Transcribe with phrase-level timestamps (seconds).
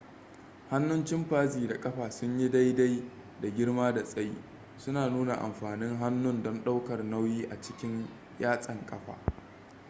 [0.69, 3.11] hannun chimpanzee da ƙafa sun yi daidai
[3.41, 4.33] da girma da tsayi
[4.77, 8.07] suna nuna amfanin hannun don ɗaukar nauyi a cikin
[8.39, 9.17] yatsan ƙafa